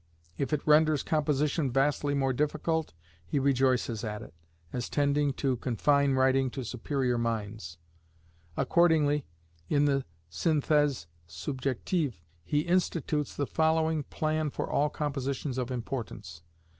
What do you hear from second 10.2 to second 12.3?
Synthèse Subjective,